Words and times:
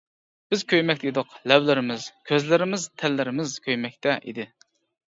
بىز 0.53 0.63
كۆيمەكتە 0.73 1.09
ئىدۇق، 1.11 1.35
لەۋلىرىمىز، 1.51 2.09
كۆزلىرىمىز، 2.31 2.89
تەنلىرىمىز 3.05 3.57
كۆيمەكتە 3.69 4.19
ئىدى. 4.25 4.53